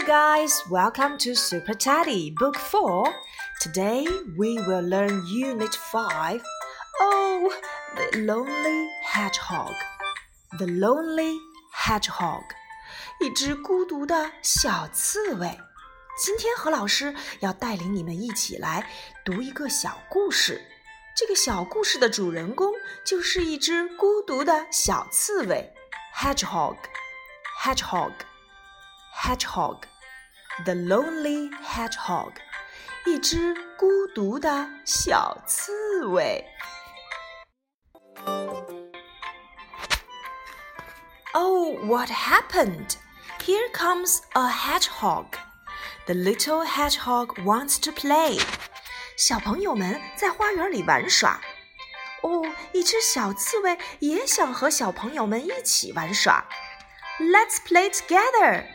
[0.00, 3.12] guys, welcome to Super Teddy Book 4.
[3.60, 4.06] Today
[4.38, 6.40] we will learn Unit 5.
[7.00, 7.52] Oh,
[7.94, 9.74] the lonely hedgehog.
[10.58, 11.36] The lonely
[11.74, 12.44] hedgehog.
[13.20, 15.58] 一只孤独的小刺猬。
[16.18, 18.88] 今天何老师要带领你们一起来
[19.26, 20.62] 读一个小故事。
[21.14, 22.72] 这个小故事的主人公
[23.04, 25.70] 就是一只孤独的小刺猬，
[26.14, 28.12] hedgehog。hedgehog。
[29.12, 29.84] hedgehog,
[30.64, 32.32] the lonely hedgehog，
[33.06, 36.44] 一只孤独的小刺猬。
[41.32, 42.96] Oh, what happened?
[43.40, 45.36] Here comes a hedgehog.
[46.06, 48.40] The little hedgehog wants to play.
[49.16, 51.40] 小朋友们在花园里玩耍。
[52.22, 56.44] 哦，一只小刺猬也想和小朋友们一起玩耍。
[57.18, 58.66] Let's play together.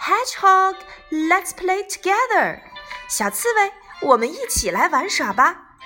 [0.00, 0.76] Hedgehog,
[1.10, 2.60] let's play together.
[3.08, 3.72] 小刺猬，
[4.02, 5.78] 我们一起来玩耍吧。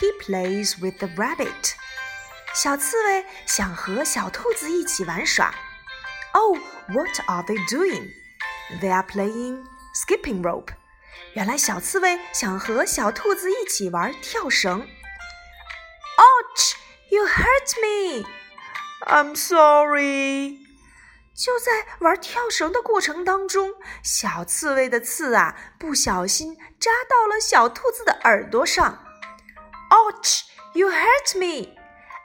[0.00, 1.74] He plays with the rabbit.
[2.54, 5.54] 小刺猬想和小兔子一起玩耍。
[6.32, 8.10] Oh, what are they doing?
[8.80, 10.74] They are playing skipping rope.
[11.34, 14.86] 原来小刺猬想和小兔子一起玩跳绳。
[16.18, 16.74] Ouch!
[17.10, 18.26] You hurt me.
[19.06, 20.58] I'm sorry.
[21.37, 29.05] 就在玩跳绳的过程当中，小刺猬的刺啊，不小心扎到了小兔子的耳朵上。
[29.91, 30.41] Ouch!
[30.73, 31.77] You hurt me!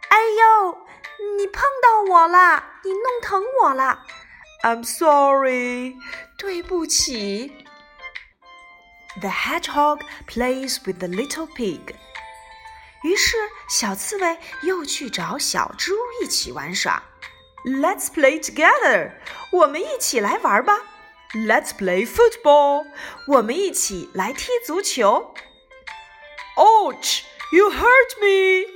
[0.09, 0.79] 哎呦，
[1.37, 4.07] 你碰到我了，你弄疼我了。
[4.63, 5.99] I'm sorry.
[6.39, 7.67] 对不起。
[9.21, 11.95] The hedgehog plays with the little pig.
[13.03, 13.37] 于是，
[13.69, 17.03] 小刺猬又去找小猪一起玩耍。
[17.65, 19.13] Let's play together.
[19.53, 20.81] 我们一起来玩吧。
[21.33, 22.87] Let's play football.
[23.29, 25.35] 我们一起来踢足球。
[26.57, 27.23] Ouch!
[27.53, 28.69] You hurt me.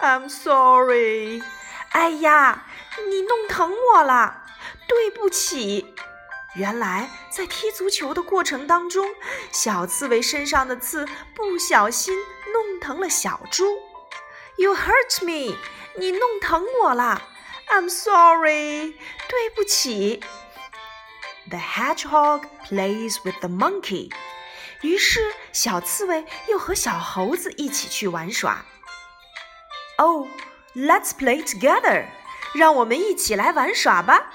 [0.00, 1.42] I'm sorry.
[1.90, 2.66] 哎呀，
[3.08, 4.44] 你弄疼我了，
[4.86, 5.94] 对不起。
[6.54, 9.14] 原来在踢足球的过程当中，
[9.50, 12.16] 小刺猬身上的刺不小心
[12.52, 13.78] 弄疼了小猪。
[14.56, 15.56] You hurt me.
[15.96, 17.20] 你弄疼我了。
[17.69, 18.95] I'm sorry，
[19.27, 20.21] 对不起。
[21.49, 24.11] The hedgehog plays with the monkey。
[24.81, 28.65] 于是，小刺猬又和小猴子一起去玩耍。
[29.97, 30.27] Oh,
[30.75, 32.05] let's play together。
[32.53, 34.31] 让我们一起来玩耍吧。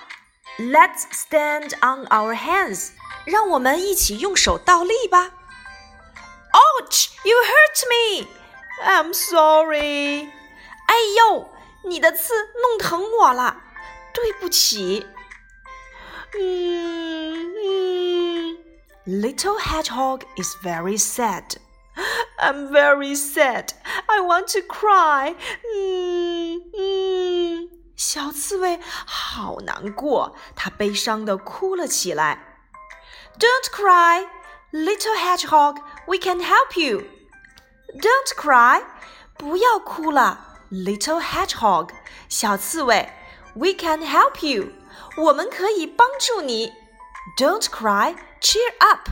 [0.58, 2.90] Let's stand on our hands。
[3.24, 5.32] 让我们一起用手倒立吧。
[6.52, 7.08] Ouch!
[7.24, 8.28] You hurt me.
[8.84, 10.30] I'm sorry.
[10.86, 11.50] 哎呦！
[11.84, 13.56] 你的刺弄疼我了，
[14.12, 15.06] 对不起。
[16.38, 18.58] 嗯嗯，
[19.06, 21.56] Little hedgehog is very sad.
[22.38, 23.70] I'm very sad.
[24.06, 25.34] I want to cry.
[25.74, 32.58] 嗯嗯，小刺猬好难过，它悲伤的哭了起来。
[33.38, 34.26] Don't cry,
[34.72, 35.76] little hedgehog.
[36.06, 37.04] We can help you.
[37.94, 38.82] Don't cry.
[39.38, 40.49] 不要哭了。
[40.71, 41.89] Little hedgehog，
[42.29, 43.09] 小刺猬
[43.55, 44.69] ，We can help you，
[45.17, 46.71] 我们可以帮助你。
[47.37, 49.09] Don't cry, cheer up，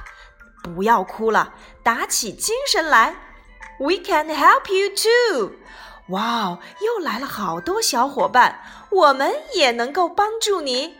[0.63, 1.53] 不要哭了，
[1.83, 3.15] 打起精神来。
[3.77, 5.51] We can help you too，
[6.07, 10.97] 哇哦，又来了好多小伙伴，我们也能够帮助你。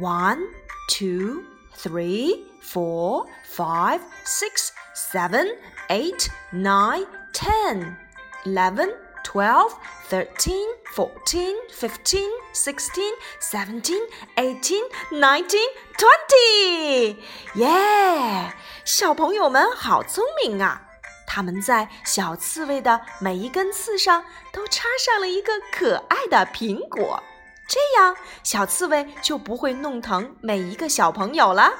[0.00, 0.40] One,
[0.88, 1.44] two,
[1.76, 5.56] three, four, five, six, seven,
[5.88, 7.96] eight, nine, ten,
[8.44, 8.92] eleven.
[9.24, 9.72] Twelve
[10.08, 14.02] thirteen fourteen fifteen sixteen seventeen
[14.36, 17.16] eighteen nineteen twenty
[17.54, 18.52] yeah，
[18.84, 20.82] 小朋友们好聪明啊，
[21.26, 27.22] 他们在小刺猬的每一根刺上都插上了一个可爱的苹果，
[27.66, 31.72] 这样小刺猬就不会弄疼每一个小朋友了。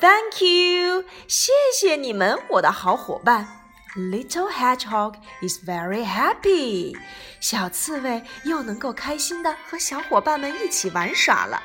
[0.00, 3.61] thank you，谢谢你们，我的好伙伴。
[3.94, 6.96] Little hedgehog is very happy。
[7.40, 11.62] 小刺猬又能够开心的和小伙伴们一起玩耍了。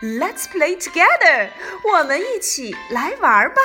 [0.00, 1.50] Let's play together。
[1.92, 3.56] 我们一起来玩吧。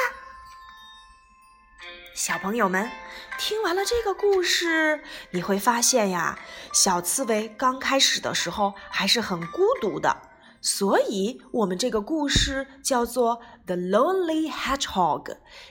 [2.15, 2.89] 小朋友们，
[3.37, 6.39] 听完了这个故事，你会发现呀，
[6.73, 10.23] 小刺猬刚开始的时候还是很孤独的，
[10.61, 15.25] 所以我们这个故事叫做《The Lonely Hedgehog》，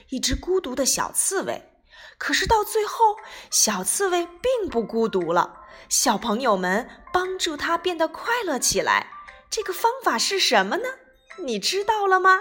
[0.07, 1.68] 一只孤独的小刺猬。
[2.19, 3.17] 可是到最后，
[3.49, 5.65] 小刺猬并不孤独了。
[5.87, 9.07] 小朋友们帮助它变得快乐起来。
[9.49, 10.83] 这个方法是什么呢？
[11.43, 12.39] 你知道了吗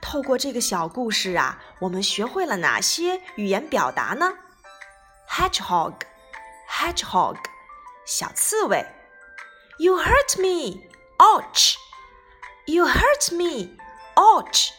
[0.00, 4.34] 透过这个小故事啊，我们学会了哪些语言表达呢
[5.28, 7.36] ？Hedgehog，hedgehog，
[8.06, 8.86] 小刺猬。
[9.78, 10.82] You hurt me,
[11.18, 11.74] ouch!
[12.66, 13.76] You hurt me,
[14.14, 14.70] ouch!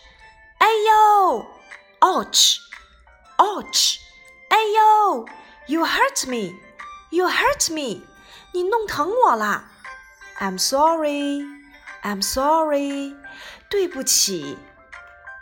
[0.59, 1.45] 哎呦
[2.01, 2.57] ，ouch,
[3.37, 3.97] ouch!
[4.49, 5.25] 哎呦
[5.67, 6.57] ，You hurt me,
[7.09, 8.01] you hurt me!
[8.51, 9.65] 你弄疼我啦。
[10.39, 11.45] I'm sorry,
[12.03, 13.15] I'm sorry.
[13.69, 14.57] 对不起。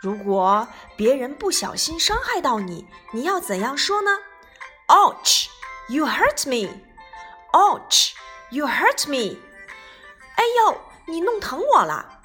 [0.00, 4.10] 如果别人不小心伤害到你，你要怎样说呢
[4.88, 5.46] ？Ouch!
[5.88, 6.82] You hurt me.
[7.52, 8.12] Ouch!
[8.50, 9.38] You hurt me.
[10.36, 12.20] 哎呦，你弄疼我了。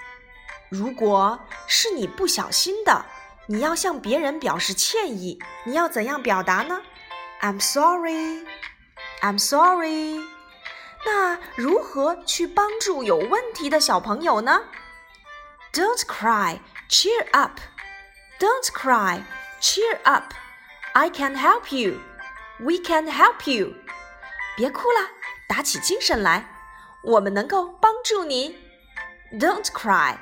[0.69, 3.06] 如果是你不小心的，
[3.46, 6.82] 你要向别人表示歉意，你要怎样表达呢？
[7.40, 8.44] I'm sorry.
[9.22, 10.20] I'm sorry.
[11.06, 14.64] 那如何去帮助有问题的小朋友呢？
[15.72, 16.58] Don't cry,
[16.88, 17.60] cheer up.
[18.38, 19.22] Don't cry,
[19.60, 20.34] cheer up.
[20.92, 22.00] I can help you.
[22.58, 23.75] We can help you.
[24.56, 25.08] 别哭了，
[25.48, 26.48] 打起精神来，
[27.02, 28.56] 我们能够帮助你。
[29.32, 30.16] Don't cry,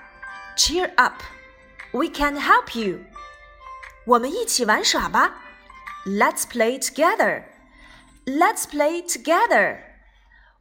[0.56, 1.22] cheer up.
[1.92, 3.00] We can help you.
[4.06, 5.42] 我们一起玩耍吧。
[6.06, 7.44] Let's play together.
[8.24, 9.78] Let's play together.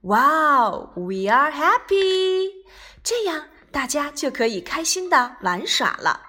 [0.01, 2.65] Wow, we are happy.
[3.03, 3.45] 这样。
[3.71, 6.21] 大家就可以开心的玩耍了。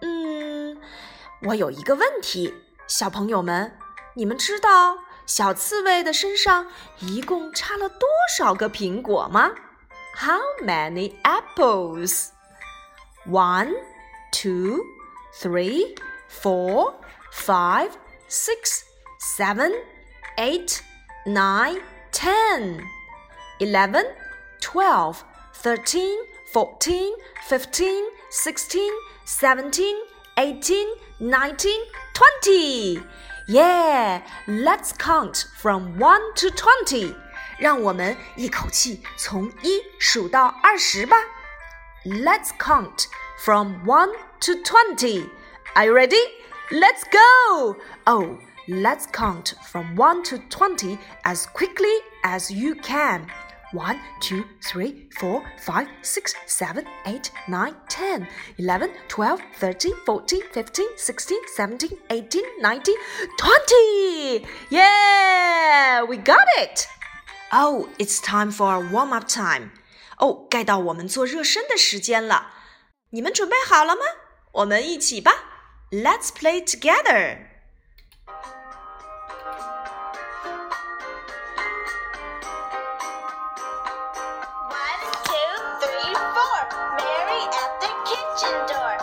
[0.00, 0.80] 嗯，
[1.42, 2.54] 我有一个问题，
[2.86, 3.76] 小朋友们，
[4.14, 6.66] 你们知道小刺猬的身上
[7.00, 8.08] 一共插了多
[8.38, 9.50] 少个苹果吗？
[10.16, 12.28] How many apples?
[13.26, 13.74] One,
[14.32, 14.80] two,
[15.34, 15.94] three,
[16.28, 16.94] four,
[17.32, 17.96] five,
[18.28, 18.84] six,
[19.36, 19.72] seven,
[20.38, 20.82] eight,
[21.26, 21.78] nine,
[22.12, 22.82] ten,
[23.60, 24.04] eleven,
[24.60, 25.24] twelve.
[25.62, 26.16] 13,
[26.46, 27.12] 14,
[27.42, 28.90] 15, 16,
[29.26, 29.94] 17,
[30.38, 30.86] 18,
[31.20, 31.70] 19,
[32.14, 33.00] 20.
[33.46, 37.14] Yeah, let's count from 1 to 20.
[37.58, 41.16] 让我们一口气从一数到二十吧。
[42.06, 43.04] Let's count
[43.44, 44.08] from 1
[44.40, 45.24] to 20.
[45.76, 46.22] Are you ready?
[46.70, 47.76] Let's go!
[48.06, 53.26] Oh, let's count from 1 to 20 as quickly as you can.
[53.72, 58.28] 1, 2, 3, 4, 5, 6, 7, 8, 9, 10,
[58.58, 62.94] 11, 12, 13, 14, 15, 16, 17, 18, 19,
[63.38, 64.46] 20!
[64.70, 66.02] Yeah!
[66.02, 66.86] We got it!
[67.52, 69.70] Oh, it's time for our warm up time.
[70.18, 72.54] 哦，该到我们做热身的时间了。
[73.10, 74.02] 你们准备好了吗？
[74.54, 75.32] 我们一起吧。
[75.90, 77.38] Let's play together.
[88.28, 88.93] One,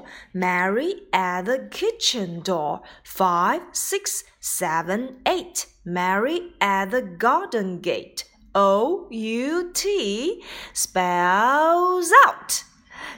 [0.00, 0.02] four.
[0.32, 2.80] Mary at the kitchen door.
[3.04, 5.66] Five, six, seven, eight.
[5.84, 8.24] Mary at the garden gate.
[8.54, 10.42] O U T
[10.74, 12.64] spells out.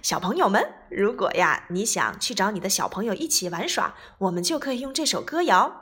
[0.02, 5.81] 小朋友们，如果呀你想去找你的小朋友一起玩耍，我们就可以用这首歌谣。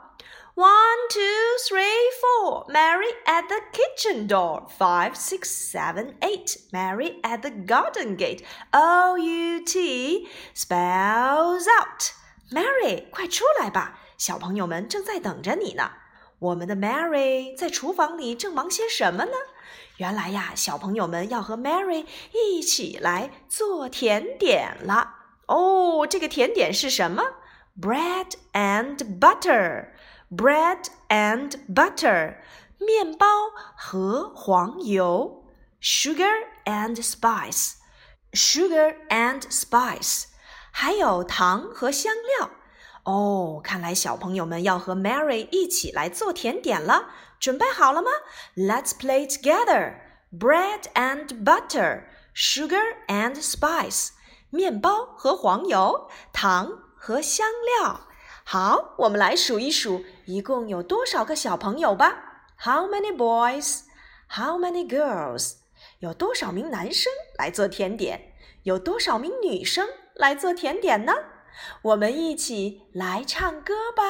[0.55, 1.21] One, two,
[1.69, 2.65] three, four.
[2.67, 4.67] Mary at the kitchen door.
[4.79, 6.57] Five, six, seven, eight.
[6.71, 8.43] Mary at the garden gate.
[8.71, 12.11] O U T spells out.
[12.51, 15.91] Mary，快出来吧，小朋友们正在等着你呢。
[16.39, 19.31] 我们的 Mary 在厨房里正忙些什么呢？
[19.97, 25.15] 原来呀，小朋友们要和 Mary 一起来做甜点了。
[25.45, 27.23] 哦，这个甜点是什么？
[27.79, 29.89] Bread and butter。
[30.31, 32.37] bread and butter，
[32.79, 33.27] 面包
[33.75, 35.43] 和黄油；
[35.81, 40.25] sugar and spice，sugar and spice，
[40.71, 42.51] 还有糖和香料。
[43.03, 47.07] 哦，看来小朋友们要和 Mary 一起来做甜点了。
[47.39, 48.09] 准备好了吗？
[48.55, 49.95] Let's play together.
[50.31, 52.03] Bread and butter,
[52.35, 54.09] sugar and spice，
[54.49, 58.01] 面包和黄油，糖和香料。
[58.44, 63.82] 好，我们来数一数，一共有多少个小朋友吧？How many boys?
[64.28, 65.54] How many girls?
[66.00, 68.34] 有多少名男生来做甜点？
[68.64, 71.12] 有多少名女生来做甜点呢？
[71.82, 74.02] 我们一起来唱歌吧。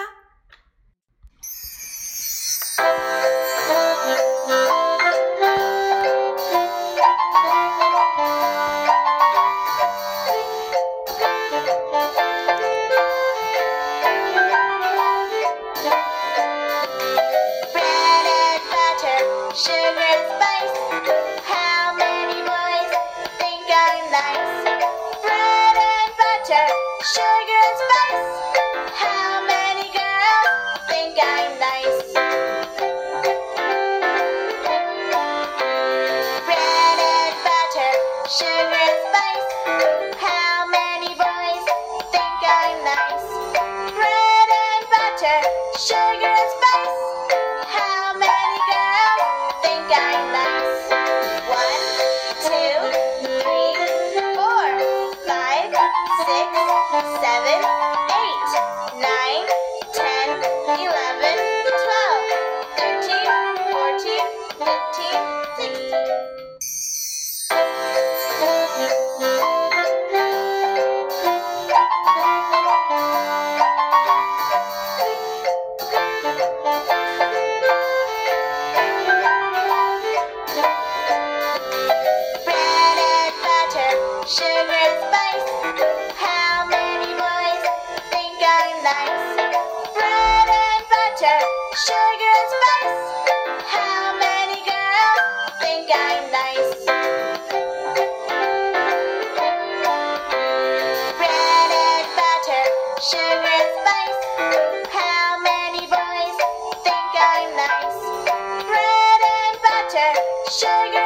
[110.52, 111.01] Shake